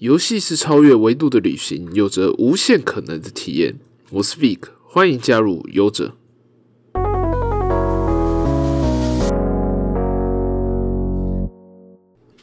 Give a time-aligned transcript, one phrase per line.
[0.00, 3.78] 游戏是超越维度的旅行，有着无限可能的体验。
[4.08, 6.16] 我是 Vic，欢迎加入游者。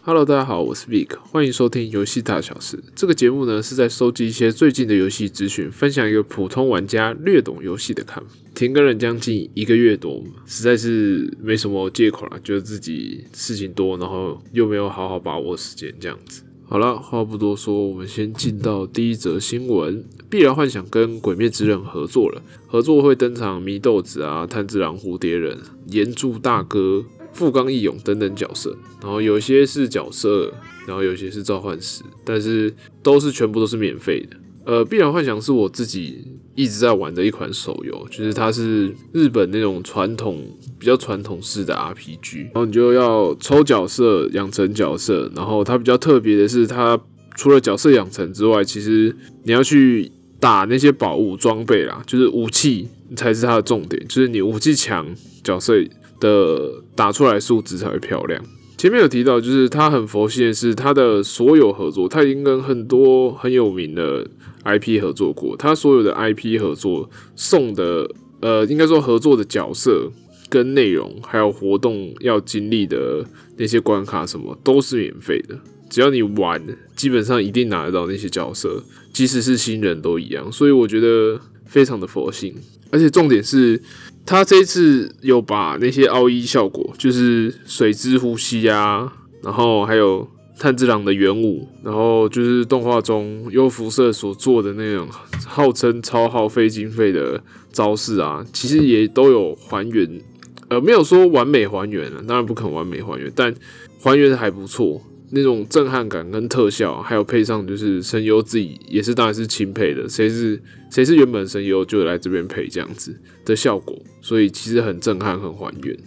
[0.01, 2.77] Hello，大家好，我是 Vic，欢迎收听游戏大小事。
[2.95, 8.29] 这个节目呢是在收集一些最近的游戏资讯，分享一个普通玩家略懂游戏的看法。
[8.53, 16.43] 停更了将近一个月多，实在是没什么借口了，觉得自己事情多，然后又没有好好把握时间，这样子。
[16.69, 20.03] 好了，话不多说，我们先进到第一则新闻。
[20.29, 28.77] 必然幻想跟《鬼灭之刃》合作了，合作会登场祢豆子啊、炭治郎、蝴蝶人、岩柱大哥、富冈义勇等等角色。
[29.01, 30.53] 然后有些是角色，
[30.85, 34.35] 然后有些是召唤师，但是都是全部都是免费的。
[34.67, 40.43] 呃，必然幻想是我自己一直在玩的一款手游，就是它是日本那种传统
[40.77, 46.99] 比较传统式的 RPG，然后你就要抽角色养成角色，然后它比较特别的是，它
[47.37, 55.07] 除了角色养成之外，其实你要去打那些宝物装备啦，就是武器才是它的重点，就是你武器强，
[55.41, 55.81] 角色
[56.19, 58.43] 的打出来数值才会漂亮。
[58.77, 64.23] 前面有提到，就是他很佛系的是他的所有合作，他已经跟很多很有名的
[64.63, 65.57] IP 合作过。
[65.57, 68.07] 他所有的 IP 合作送的，
[68.39, 70.11] 呃，应该说合作的角色
[70.47, 73.25] 跟内容，还有活动要经历的
[73.57, 75.57] 那些关卡什么，都是免费的。
[75.89, 76.61] 只要你玩，
[76.95, 80.51] 基本上一定拿得到那些角色，即使是新人都一样。
[80.51, 82.53] 所以我觉得非常的佛性，
[82.91, 83.81] 而且重点是。
[84.27, 90.27] 他这次有把那些奥义效果，就是水之呼吸啊，然后还有
[90.59, 95.07] 炭治郎的元武，然后就是动画中优辐射所做的那种
[95.45, 100.21] 号称超耗费经费的招式啊，其实也都有还原，
[100.67, 103.55] 呃，没有说完美还原了，当然不可能完美还原，但
[104.01, 105.01] 还原的还不错。
[105.31, 115.97] 那种震撼感跟特效，还有配上就是声优自己也是当然是钦佩的，谁是谁是原本声优就来这边配这样子的效果，所以其实很震撼很还原。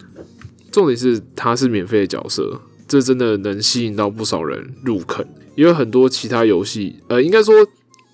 [0.72, 7.54] 重点是他是免费的角色，这真的能吸引到不少人入坑，因为很多其他游戏，呃，应该说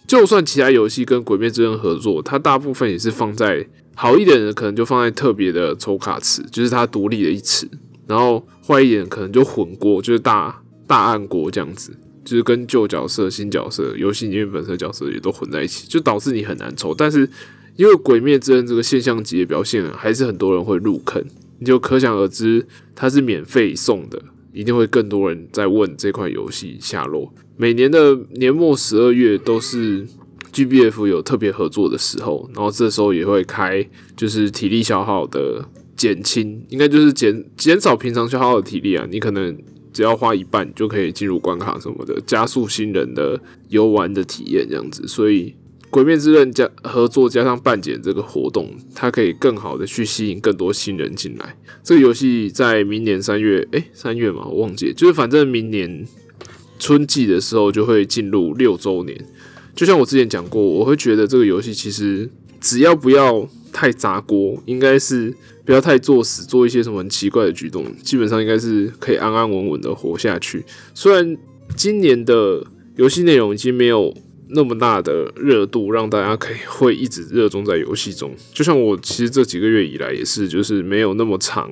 [0.06, 7.69] 就算其他游戏跟《鬼灭之刃》合作，它大部分也是放在好一点的可能就放在特别的抽卡池，就是它独立的一池，
[8.09, 10.62] 然后坏一点可能就混过，就是大。
[10.87, 16.95] 大暗国这样子，就是跟旧角色、新角色、游戏里面本身角色也都混在一起，就导致你很难抽。
[16.95, 17.29] 但是
[17.77, 21.23] 因为《鬼灭之刃》这个现象级的表现，还是很多人会入坑，
[21.59, 27.33] 你就可想而知，它是免费送的，一定会更多人在问这款游戏下落。
[27.57, 30.07] 每年的年末十二月都是
[30.53, 33.87] GBF 有特别合作的时候，然后这时候也会开，
[34.17, 39.57] 就是体力消耗的减轻，应该就是减减少平常消耗的体力啊，你可能。
[39.97, 43.41] 只要花一半就可以进入关卡什么的，加速新人的
[43.71, 45.09] 游玩的体验，这样子。
[45.09, 45.45] 所以
[45.89, 51.56] 《鬼灭之刃》加合作加上半减这个活动，它可以更好的去吸引更多新人进来。
[51.83, 56.06] 这个游戏在明年三月，诶，三月嘛，我忘记，就是反正明年
[56.79, 59.19] 春季的时候就会进入六周年。
[59.75, 62.29] 就像我之前讲过，我会觉得这个游戏其实
[62.66, 65.34] 只要不要太砸锅，应该是。
[65.66, 70.65] 不要太作死，做一些什么很奇怪的举动，基本上应该是可以安安稳稳的活下去。
[70.94, 71.37] 虽然
[71.76, 74.16] 今年的游戏内容已经没有
[74.50, 78.32] 那么大的热度，让大家可以会一直热衷在游戏中。
[78.55, 81.69] 就像我其实这几个月以来也是，就是没有那么长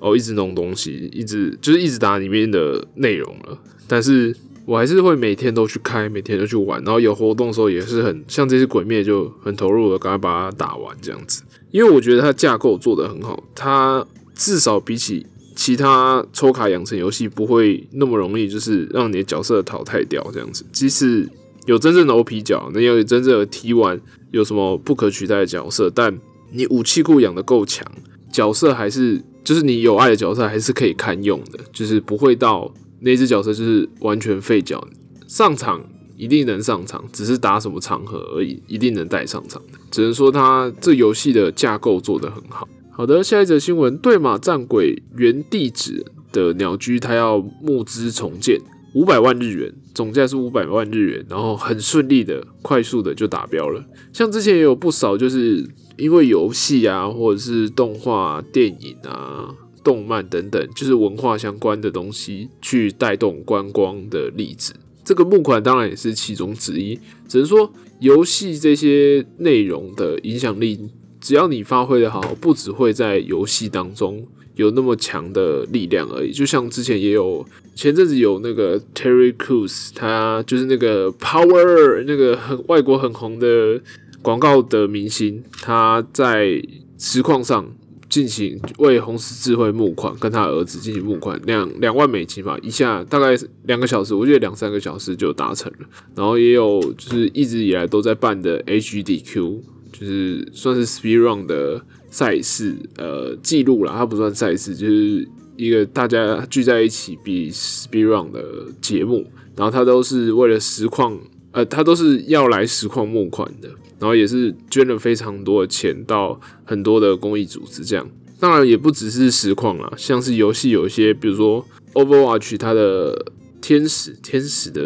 [0.00, 3.56] 哦，一直弄东西，一直就是一直打里面的内容了。
[3.86, 4.34] 但是
[4.66, 11.42] 我还是会每天都去开，每天都去玩，然后有活动的时候也是很像这只鬼灭就很投入的，赶快把它打完这样子。
[11.70, 14.04] 因为我觉得它架构做得很好，它
[14.34, 20.66] 至少比起其他抽卡养成游戏不会那么容易，就是让你的角色淘汰掉这样子。
[20.72, 21.28] 即使
[21.66, 24.00] 有真正的 OP 角，能有真正的 T 完
[24.32, 26.18] 有什么不可取代的角色，但
[26.50, 27.86] 你武器库养的够强，
[28.32, 34.86] 角色还是就是你有爱的角色还是可以堪用的，就是不会到那只角色就是完全废角
[35.26, 35.84] 上场。
[36.18, 39.60] 一定能上场，只是打什么场合而已，一定能带上场。
[39.90, 42.66] 只能说他这游戏的架构做得很好。
[42.90, 48.58] 好的，下一则新闻：对马战鬼原地址的鸟居，他要募资重建，
[48.94, 53.84] 五百万日元，总价是五百万日元，然后很顺利的、快速的就达标了。
[54.14, 55.68] 像之前也有不少，就是
[55.98, 59.54] 因为游戏啊，或者是动画、电影啊、
[59.86, 64.74] 动漫等等，就是文化相关的东西去带动观光的例子。
[65.04, 66.98] 这个募款当然也是其中之一，
[67.28, 70.90] 只能说游戏这些内容的影响力
[71.20, 76.32] 只要你发挥的好，不只会在游戏当中有那么强的力量而已。
[76.32, 77.46] 就像之前也有
[77.76, 83.80] 前阵子有那个 Terry Crews，他就是那个 Power 那个很外国很红的
[84.20, 86.60] 广告的明星，他在
[86.98, 87.72] 实况上。
[88.16, 95.86] 进行为红十字会募款，跟他儿子进行募款，两两万美金吧，一下大概两个小时，我觉得两三个小时就达成了。
[96.14, 99.60] 然后也有就是一直以来都在办的 HDQ，
[99.92, 105.28] 就是算是 Speed Run 的赛事，呃，记录了，它不算赛事，就是
[105.58, 108.42] 一个大家聚在一起比 Speed Run 的
[108.80, 109.26] 节目。
[109.54, 111.18] 然后他都是为了实况，
[111.56, 113.70] 呃，他都是要来实况募款的。
[113.98, 118.06] 然后也是捐了非常多的钱到很多的公益组织，这样
[118.38, 123.32] 当然也不只是实况啦，像是游戏有一些，比如说 Overwatch 它的
[123.62, 124.82] 天使天使的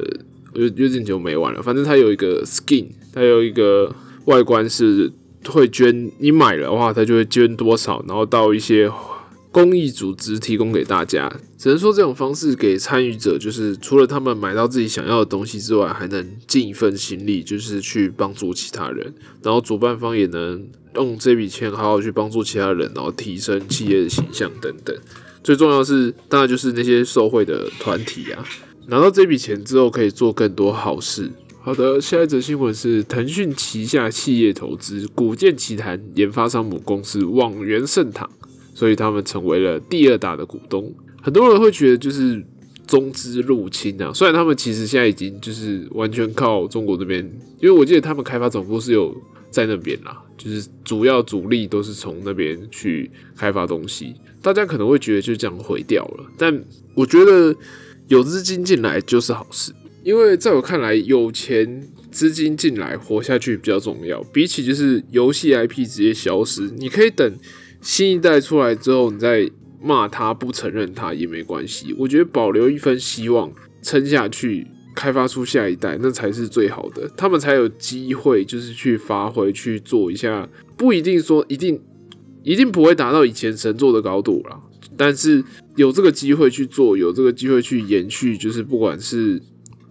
[0.55, 3.93] 有有点久没玩了，反正它有一个 skin，它有一个
[4.27, 5.11] 外观是
[5.49, 8.89] 会捐，你买了的话它就会捐多少，然后到一些。
[9.53, 19.13] 公益组织提供给大家，只能说这种方式给参与者，就是除了他们买到自己想要的东西之外，还能尽一份心力，就是去帮助其他人。
[19.43, 24.97] 然后主办方也能用这笔钱好好去帮助其他人，然后提升企业的形象等等。
[25.43, 28.45] 最重要是，当然就是那些受贿的团体啊，
[28.87, 31.29] 拿到这笔钱之后可以做更多好事。
[31.63, 38.31] 好的，下一则新闻是腾讯旗下企业投资古剑奇谭研发商母公司网元盛唐。
[38.81, 40.91] 所以他们成为了第二大的股东。
[41.21, 42.43] 很多人会觉得就是
[42.87, 47.23] 中资入侵啊，虽然他们其实现在已经就是完全靠中国这边，
[47.61, 49.15] 因为我记得他们开发总部是有
[49.51, 54.15] 在那边啦，就是主要主力都是从那边去开发东西。
[54.41, 57.55] 大家可能会觉得就这样毁掉了，但我觉得
[58.09, 67.31] 有资金进来就是好事，因为在我看来，有钱资金进来活下去比较重要，比起就是游戏 IP 直接消失，你可以等。
[67.81, 69.51] 新一代出来之后，你再
[69.83, 71.95] 骂他不承认他也没关系。
[71.99, 73.51] 我觉得保留一份希望，
[73.83, 77.11] 撑下去，开发出下一代，那才是最好的。
[77.17, 80.49] 他们才有机会，就是去发挥，去做一下。
[80.77, 81.81] 不一定说一定，
[82.43, 84.61] 一定不会达到以前神作的高度啦。
[84.97, 85.43] 但是
[85.77, 89.41] 有这个机会去做，有这个机会去延续，就是不管是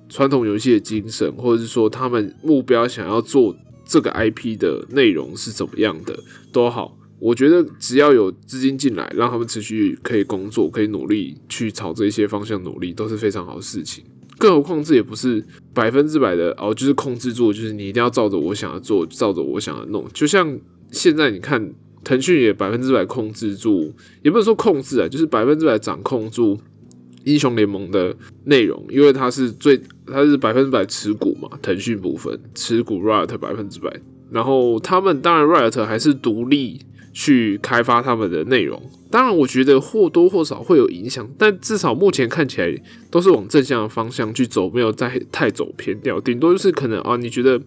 [0.07, 6.19] 传统游戏的精神，或者是说他们目标想要做这个 IP 的内容是怎么样的，
[6.51, 6.95] 都好。
[7.19, 14.03] 我觉得只要有资金进来，让他们持续可以工作，可以努力去朝这些方向努力，都是非常好的事情。
[14.37, 15.43] 更何况这也不是
[15.73, 20.07] 百分之百的哦，就是控制住，就是你一定要照着我想要做，照着我想要弄。
[20.13, 20.57] 就像
[20.91, 21.73] 现在你看，
[22.05, 26.57] 腾讯也百分之百控制住，也不能说控制啊，就是百分之百掌控住
[27.25, 29.77] 英雄联盟的内容，因为它是最，
[30.07, 33.93] 它是百分之百持股嘛，腾讯部分持股 Riot 百分之百，
[34.31, 36.79] 然后他们当然 Riot 还是独立。
[37.11, 42.75] 去开发他们的内容，当然我觉得或多或少会有影响，但至少目前看起来
[43.09, 46.19] 都是往正向的方向去走，没有再太走偏掉。
[46.21, 47.59] 顶多就是可能啊，你觉得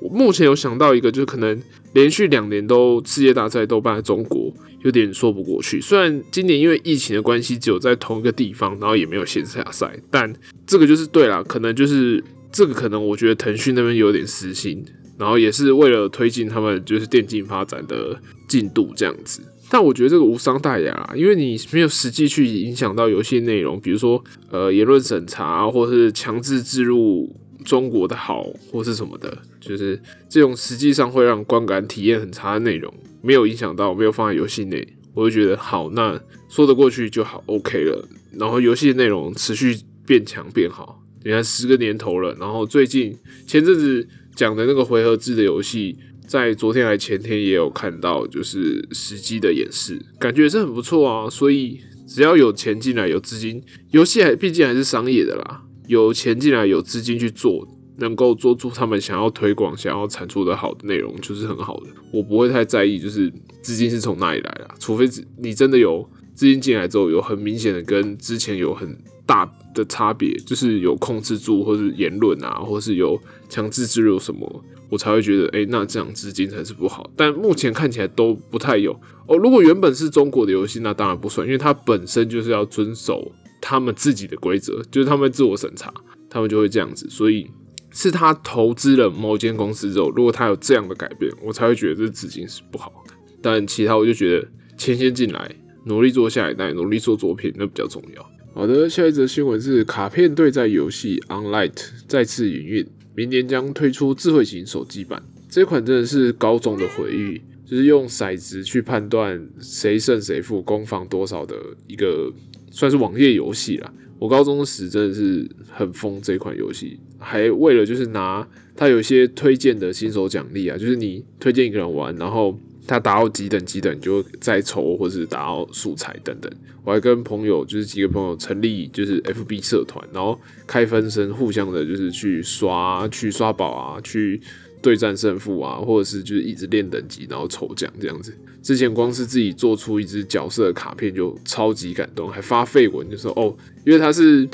[0.00, 4.52] 我目前有想到一个，就是可能连续两年都世界大赛都办在中国，
[4.82, 5.80] 有点说不过去。
[5.80, 10.32] 虽然今年因为疫情的关系，只有在同一个地方，然后也没有线下赛，但
[10.66, 14.84] 这个就是对了，可能就是这个可能我觉得腾讯那边有点私心。
[15.18, 18.18] 然后也是为了推进他们就是电竞发展的
[18.52, 19.40] 进度这样子，
[19.70, 27.34] 但我觉得这个无伤大雅，因为你没有实际去影响到游戏内容，比如说呃言论审查，或是强制置入
[27.64, 29.98] 中国的好或是什么的，就是
[30.28, 38.06] 这种实际上会让观感体验很差的内容，没有影响到，没有放在游戏内，我就觉得好，那说得过去就好，OK 了。
[38.38, 39.74] 然后游戏内容持续
[40.06, 44.06] 变强变好，你看十个年头了，然后最近前阵子。
[44.34, 45.94] 讲的那个回合制的游戏，
[46.26, 51.28] 在昨天还前天也有看到，就是实际的演示，感觉也是很不错啊。
[51.28, 57.66] 所以只要有钱进来，有资金，游戏还毕竟还是商业的啦，有钱进来，有资金去做，
[57.98, 61.86] 能够做出他们想要推广、想要产出的好的内容，就是很好的。
[62.12, 73.20] 我不会太在意，就是资金是从哪里来的，除非你真的有资金进来之后，有很明显的跟之前有很大的差别，就是有控制住，或是言论啊，或是有。
[73.52, 77.10] 强制植入什么，我才会觉得，哎，那这样资金才是不好。
[77.16, 78.92] 但目前看起来都不太有
[79.26, 79.38] 哦。
[79.38, 85.90] 如果原本是中国的游戏，那当然不算，因为它本身就是要遵守他们自己的规则，就是他们自我审查，
[86.28, 87.08] 他们就会这样子。
[87.08, 87.50] 所以
[87.90, 93.14] 是他投资了某间公司之后，如果他有这样的改变，我才会觉得这资金是不好的。
[93.40, 94.46] 但其他我就觉得
[94.76, 95.56] 钱先进来，
[95.86, 98.30] 努力做下一代，努力做作品，那比较重要。
[98.54, 101.72] 好的，下一则新闻是卡片对战游戏 Onlight
[102.06, 102.86] 再次营运。
[103.14, 107.40] 明年将推出智慧型手机版，这款真的是高中的回忆。
[107.64, 112.30] 就是用骰子去判断谁胜谁负、攻防多少的一个
[112.70, 113.90] 算是网页游戏啦。
[114.18, 126.50] 我高中时真的是很疯这款游戏，还为了就是拿它有一些推荐的新手奖励啊，就是你推荐一个人玩，然后他达到几等几等，就再抽或是达到素材等等。
[126.84, 134.40] 我还跟朋友就是几个朋友成立就是 FB 社团，然后开分身，互相的就是去刷去刷宝啊，去
[134.82, 138.34] 对战胜负啊，或者是就是一直练等级，然后抽奖这样子。
[138.62, 144.48] 之前光是自己做出一只角色卡片就超级感动，还发废文就说哦，因为他是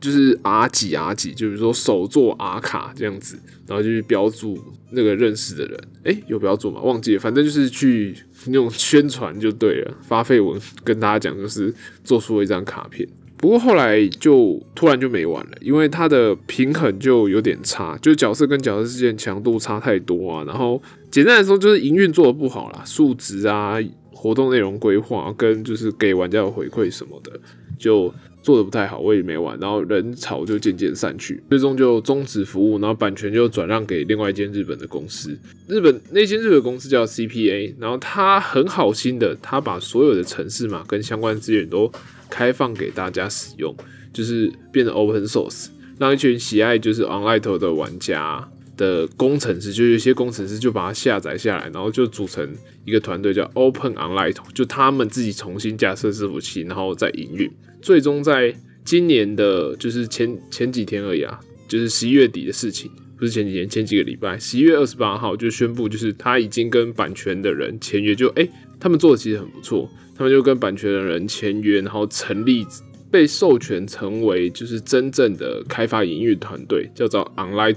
[0.00, 4.58] 就是 R 几 R 几，就比如说手做 R 卡这样子，然后就去标注
[4.92, 6.80] 那个认识的人，诶，有标注吗？
[6.80, 8.14] 忘记了，反正就是去
[8.46, 13.06] 那种宣传就对了，发绯闻跟大家讲，就是做出了一张卡片。
[13.36, 20.44] 不过后来就突然就没玩了，因为它的平衡就有点差，就角色跟角色之间强度差太多啊。
[20.46, 23.76] 然后简单来说就是营运做的不好啦，数值啊、
[24.12, 27.32] 活动内容规划跟就是给玩家的回馈什么的，
[27.78, 29.58] 就做的不太好，我也没玩。
[29.60, 35.38] 然后人潮就渐渐散去，最终就终止服务，然后版权就转让给另外一间日本的公司。
[35.66, 41.90] 日本那间日本公司叫 CPA，然后他很好心的，他把所有的城市嘛跟相关资源都。
[42.32, 43.74] 开放给大家使用，
[44.12, 45.66] 就是变成 open source，
[45.98, 52.48] 让一群喜爱就是 online 的玩家的工程师，就有些工程师就把它下载下来，然后就组成
[52.84, 57.50] 一个团队叫 Open Online，就他们自己重新架设伺服器，然后再营运。
[57.80, 69.88] 最终在今年的，就是前前几天而已啊，就是十一月底的事情，不是前几天，前几个礼拜，十一月二十八号就宣布，就是他已经跟版权的人签约，就哎，他们做的其实很不错。
[70.16, 72.66] 他们就跟版权的人签约，然后成立
[73.10, 77.72] 被授权成为就是真正的开发营运团队，叫做 Online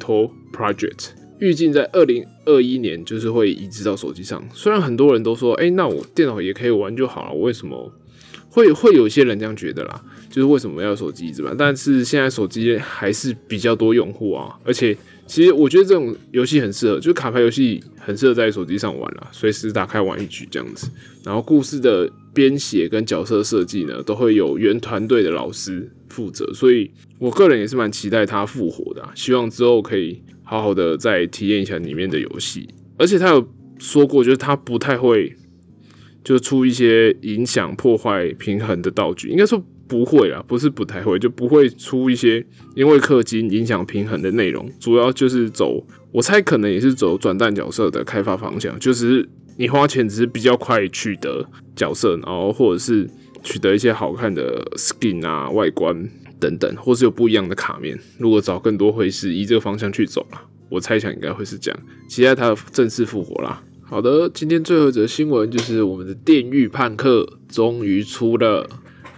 [0.52, 1.12] Project。
[1.40, 4.46] 预计在二零二一年就是会移植到手机上。
[4.54, 7.92] 虽然很多人都说，哎，那我电脑也可以玩就好了，我为什么
[8.54, 10.02] 会会有一些人这样觉得啦？
[10.30, 11.54] 就是为什么要手机移植嘛？
[11.58, 14.96] 但是现在手机还是比较多用户啊，而且。
[15.26, 20.92] 其实我觉得这种游戏很适合，就卡牌游戏很适合在手机上玩啦，随时打开玩一局这样子。
[21.24, 32.68] 然后故事的编写跟角色设计呢，都会有原团队的老师负责，所以我个人也是蛮期待它复活的，希望之后可以好好的再体验一下里面的游戏。
[32.98, 33.48] 而且他有
[33.80, 35.34] 说过，就是他不太会
[36.24, 39.64] 就出一些影响破坏平衡的道具，应该说。
[39.86, 44.68] 不会啊，不是不太会，就不会出一些因为氪金影响平衡的内容。
[44.80, 49.28] 主要就是走，我猜可能也是走转蛋角色的开发方向，就是
[49.58, 53.08] 你花钱只是比较快取得角色，然后或者是
[53.44, 58.00] 取得一些好看的 skin 啊、外观等等，或是有不一样的卡面。
[58.18, 60.42] 如果找更多，会是以这个方向去走了。
[60.70, 61.80] 我猜想应该会是这样。
[62.08, 63.62] 期待它正式复活啦。
[63.94, 68.68] 好的，今天最后一则新闻就是我们的电狱判客终于出了。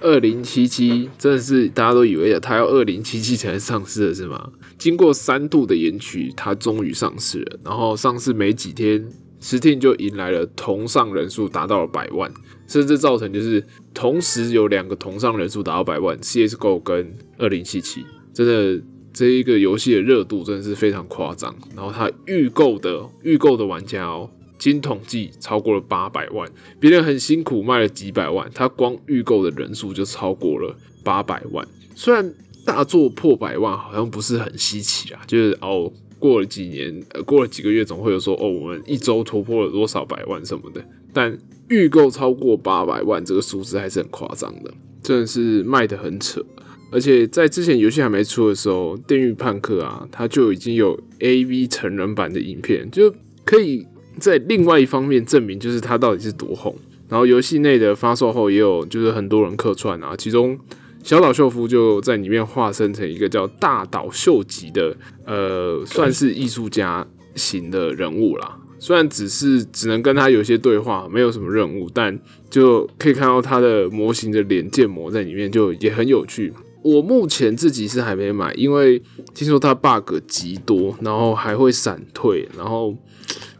[0.01, 4.51] 二零七七真的是大家都以为它要二零七七才上市的是吗？
[4.77, 7.59] 经过三度的延期，它终于上市了。
[7.63, 9.09] 然后上市没几天
[9.41, 12.29] ，Steam 就迎来了同上人数达到了百万，
[12.67, 18.03] 甚至造成就是同时有两个同上人数达到百万，CSGO 跟二零七七，
[18.33, 21.55] 真的这一个游戏的热度真的是非常夸张。
[21.73, 24.29] 然后它预购的预购的玩家哦。
[24.57, 31.67] 经统计超过了八百万，别人很辛苦卖了几百万，他光预购的人数就超过了八百万。
[31.93, 32.33] 虽然
[32.65, 40.83] 大作破百万好像不是很稀奇啊，就是哦过了几年，呃过了几个月总会有说哦我们一周突破了多少百万什么的，
[41.13, 41.37] 但
[41.69, 46.43] 预购超过八百万这个数字还是很夸张的，真的是卖的很扯。
[46.91, 53.85] 而且在之前游戏还没出的时候，《电狱判客》啊，它就已经有 A V 成人版的影片，就可以。
[54.19, 56.75] 在另外一方面证明，就是它到底是多红。
[57.07, 60.57] 然后游戏内的发售后，也有就是很多人客串啊，其中
[61.03, 67.05] 小岛秀夫就在里面化身成一个叫大岛秀吉的，呃，算是艺术家
[67.35, 68.57] 型的人物啦。
[68.79, 72.19] 虽然只是只能跟他有些对话，没有什么任务，但
[72.49, 76.51] 就可以看到他的模型的脸建模在里面，就也很有趣。
[76.81, 78.99] 我目前自己是还没买，因为
[79.35, 82.97] 听说它 bug 极多，然后还会闪退，然后。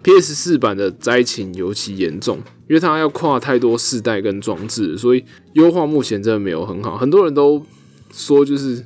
[0.06, 0.36] P.S.
[0.36, 2.38] 四版的灾情尤其严重，
[2.70, 6.96] 因为它要跨太多世代跟装置，所以优化目前真的没有很好。
[6.96, 7.66] 很多人都
[8.14, 8.86] 说，就是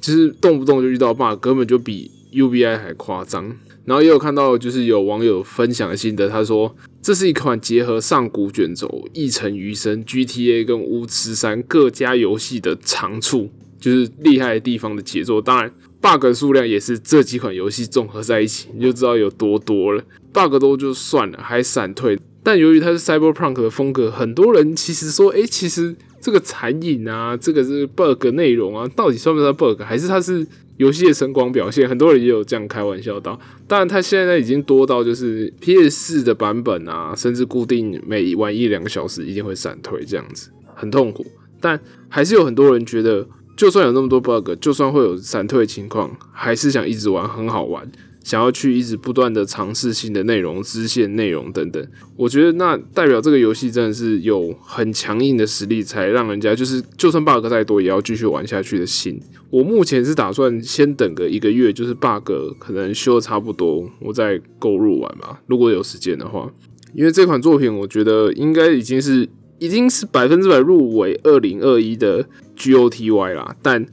[0.00, 3.54] 就是动不动就遇到 bug，根本就比 U.B.I 还夸张。
[3.84, 15.42] 然后也有看到，就是有网友分享的心得，他说这是一款结合上古卷轴、一城余生、G.T.A 跟巫师三各家游戏的长处，就是厉害的地方的杰作。
[15.42, 15.70] 当然
[16.04, 20.04] ，bug 数量也是这几款游戏综合在一起，你就知道有多多了。
[20.34, 30.46] bug 多就算了，还闪退，但由于它是 Cyberpunk 的风格，很多人其实说，哎，其实这个残影啊，这个是 bug 内容啊，到底算不算 bug，还是它是
[30.76, 31.88] 游戏的声光表现？
[31.88, 33.38] 很多人也有这样开玩笑到。
[33.68, 41.24] 当然，它现在已经多到就是 PS 四的版本啊，甚至固定每玩一两个小时一定会闪退这样子，很痛苦。
[41.60, 47.90] 但还是有很多人觉得，就算有那么多 bug，就算会有闪退情况，还是想一直玩，很好玩。
[48.22, 59.20] 想要去一直不断的尝试新的内容、支线内容等等，我觉得那代表这个游戏真的是有很强硬的实力，才让人家就是就算 bug 再多，也要继续玩下去的心。
[59.50, 65.42] 我目前是打算先等个一个月，就是 bug 可能修的差不多，我再购入玩吧。
[65.46, 66.50] 如果有时间的话，
[66.94, 69.28] 因为这款作品我觉得应该已经是
[69.64, 73.86] 已经是百分之百入围二零二一的 GOTY 啦，但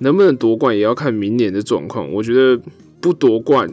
[0.00, 2.12] 能不能夺冠也要看明年的状况。
[2.12, 2.60] 我觉得。
[3.02, 3.68] 不夺冠，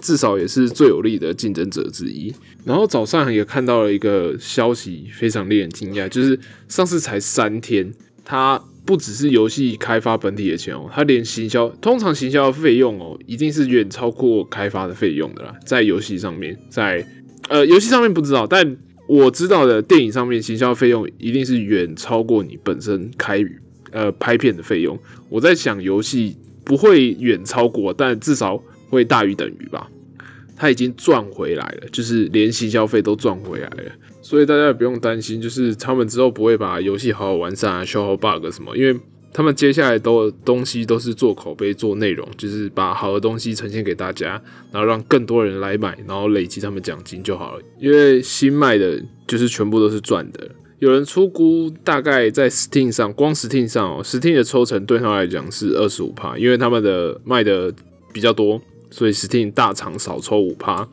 [0.00, 2.34] 至少也是最有力的竞争者之一。
[2.64, 7.92] 然后早上也看到了一个消息，非常令人惊讶，就是上市才三天，
[8.24, 15.54] 它不只是游戏开发本体的钱哦，它连行销，通常行销的费用哦，一定是远超过开发的费用的啦。
[15.66, 17.06] 在游戏上面，在
[17.50, 18.74] 呃游戏上面不知道，但
[19.14, 23.44] 我知道的电影上面行销费用一定是远超过你本身开
[23.90, 24.98] 呃拍片的费用。
[25.28, 26.36] 我在想游戏。
[26.64, 28.56] 不会远超过，但至少
[28.88, 29.90] 会大于等于吧。
[30.56, 33.92] 他已经赚回来了，就是连行消费都赚回来了，
[34.22, 38.96] 所以大家也不用担心，就是他们之后不会把游戏好好完善啊，消耗 bug 什么，因为
[39.32, 47.62] 他们接下来都东西都是做口碑、做内容，就是把好的东西呈现给大家，然后让更多人来买，然后累积他们奖金就好了。
[47.80, 50.50] 因为新卖的就是全部都是赚的。
[50.78, 57.72] 有人出估，大概在 Steam 上，光 Steam 上哦，Steam 的抽成对他来讲是二十五趴，因为他们的卖的
[58.12, 58.60] 比较多，
[58.90, 60.88] 所以 Steam 大厂少抽五趴，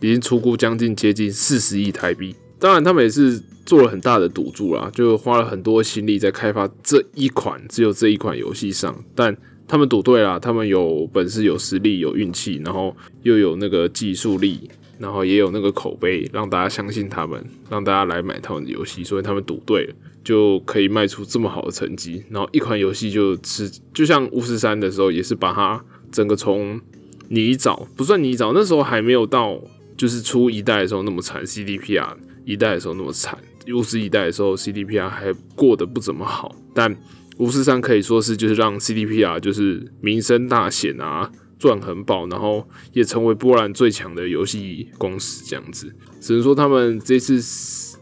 [0.00, 2.34] 已经出估将近接近四十亿台币。
[2.60, 14.70] 当然，他们也是做了很大的赌注啦，就花了很多心力在开发这一款只有这一款游戏上，但他们赌对了，他们有本事、有实力、有运气，然后又有那个技术力。
[14.96, 22.22] 然后也有那个口碑，让大家相信他们，让大家来买他们的游戏，所以他们赌对了，就可以卖出这么好的成绩。
[22.30, 26.80] 然后一款游戏就是就像巫师三的时候，也是把它整个从
[27.28, 29.60] 泥沼不算泥沼，那时候还没有到
[29.96, 33.36] 就是出一代的时候那么惨，CDPR 一代的时候那么惨，
[33.72, 36.96] 巫师一代的时候 CDPR 还过得不怎么好，但
[37.38, 41.30] 巫师三可以说是就是让 CDPR 就是名声大显啊。
[41.56, 47.96] 赚很饱，然后也成为波兰最强的游戏公司，这样子，只能说他们这次，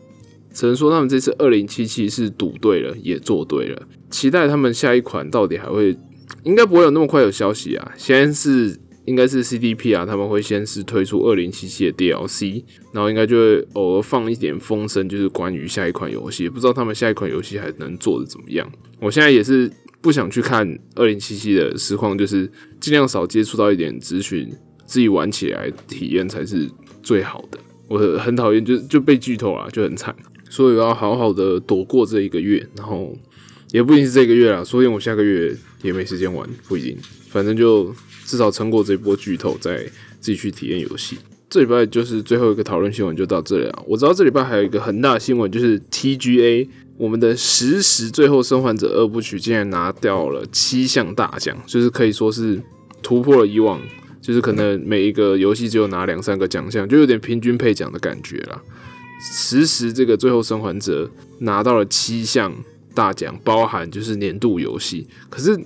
[0.53, 3.87] 只能说他们这次二零七七是赌对了，也做对了。
[4.11, 5.97] 期待他们下一款到底还会，
[6.43, 7.93] 应该不会有那么快有消息啊。
[7.97, 12.63] 先是应该是 CDP 啊，他们会先是推出二零七七的 DLC，
[12.93, 18.71] 然后应该就会偶尔放一点风声，就是关于下一款游戏，不知道他们下一款游戏还能做的怎么样。
[19.01, 19.71] 我现在也是。
[20.03, 24.53] 不想去看二零七七的实况，就是尽量少接触到一点资讯，
[24.85, 26.69] 自己玩起来体验才是
[27.05, 27.59] 最好的。
[27.87, 30.13] 我很讨厌就就被剧透了，就很惨，
[30.51, 33.17] 所以我要好好的躲过这一个月，然后
[33.71, 36.99] 也不一定是这个月啦，说不定我下个月也没时间玩，不一定。
[37.29, 39.85] 反正就至少撑过这波剧透，再
[40.21, 41.19] 自己去体验游戏。
[41.51, 43.83] 这礼拜就是最后一个讨论新闻，就到这里了。
[43.87, 46.69] 我知道这礼拜还有一个很大的新闻，就是 TGA。
[46.97, 52.61] 我们的实时最后生还者二部曲竟然拿掉了七项大奖，就是可以说是
[53.03, 53.81] 突破了以往，
[54.21, 58.63] 就是可能每一个游戏只有拿两三个奖项，就有点平均配奖的感觉啦。
[59.21, 62.55] 实时这个最后生还者拿到了七项
[62.95, 65.07] 大奖，包含就是年度游戏。
[65.29, 65.59] 可是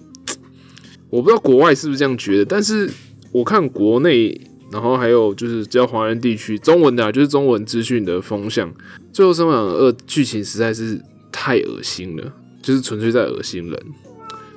[1.11, 2.91] 我不知道国外是不是这样觉得，但是
[3.33, 4.41] 我看国内，
[4.73, 8.73] 然后还有就是只要华人地区中文的，就是中文资讯的风向，
[9.13, 11.01] 最后生还者二剧情实在是。
[11.39, 13.79] 太恶心了， 就是纯粹在恶心人，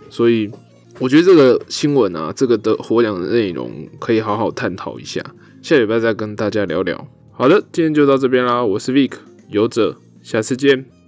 [0.10, 0.50] 所以
[0.98, 5.22] 我觉得这个新闻啊，这个的获奖的内容可以好好探讨一下，
[5.62, 7.06] 下礼拜再跟大家聊聊。
[7.34, 9.12] 好的，今天就到这边啦，我是 Vic
[9.50, 10.99] 游者，下次见。